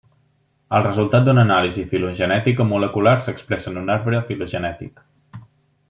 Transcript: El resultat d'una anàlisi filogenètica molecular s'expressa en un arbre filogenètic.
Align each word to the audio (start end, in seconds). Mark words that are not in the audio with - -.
El 0.77 0.85
resultat 0.85 1.27
d'una 1.27 1.43
anàlisi 1.47 1.83
filogenètica 1.91 2.67
molecular 2.71 3.15
s'expressa 3.27 3.73
en 3.75 3.79
un 3.83 3.93
arbre 3.97 4.23
filogenètic. 4.31 5.07